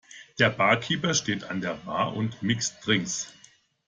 Der 0.39 0.49
Barkeeper 0.49 1.13
steht 1.13 1.43
an 1.43 1.61
der 1.61 1.75
Bar 1.75 2.15
und 2.15 2.41
mixt 2.41 2.83
Drinks. 2.87 3.31